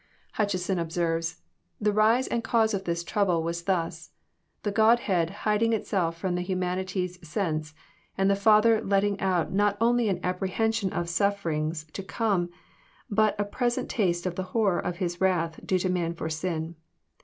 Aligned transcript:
Hutcheson 0.39 0.79
observes:" 0.79 1.43
The 1.87 1.93
rise 1.93 2.27
and 2.27 2.43
cause 2.43 2.73
of 2.73 2.85
this 2.85 3.03
trouble 3.03 3.43
was 3.43 3.65
thus: 3.65 4.09
the 4.63 4.71
Godhead 4.71 5.29
hiding 5.45 5.73
itself 5.73 6.19
fk*om 6.23 6.33
the 6.33 6.41
humanity's 6.41 7.19
sense, 7.21 7.75
and 8.17 8.27
the 8.27 8.35
Father 8.35 8.81
letting 8.83 9.19
out 9.19 9.53
not 9.53 9.77
only 9.79 10.09
an 10.09 10.19
apprehension 10.23 10.91
of 10.91 11.07
sufferings 11.07 11.85
to 11.93 12.01
come, 12.01 12.49
but 13.11 13.39
a 13.39 13.43
present 13.45 13.89
taste 13.89 14.25
of 14.25 14.33
the 14.33 14.41
horror 14.57 14.79
of 14.79 14.95
His 14.97 15.21
wrath 15.21 15.59
due 15.63 15.77
to 15.77 15.87
man 15.87 16.15
for 16.15 16.31
sin. 16.31 16.77